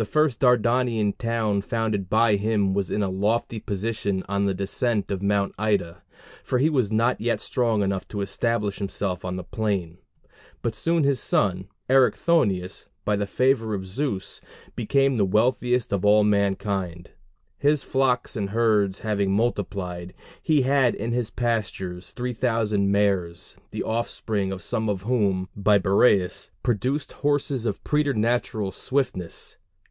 [0.00, 5.10] The first Dardanian town founded by him was in a lofty position on the descent
[5.10, 6.04] of Mount Ida;
[6.44, 9.98] for he was not yet strong enough to establish himself on the plain.
[10.62, 14.40] But his son Erichthonius, by the favor of Zeus,
[14.76, 17.10] became the wealthiest of mankind.
[17.58, 23.82] His flocks and herds having multiplied, he had in his pastures three thousand mares, the
[23.82, 29.56] offspring of some of whom, by Boreas, produced horses of preternatural swiftness.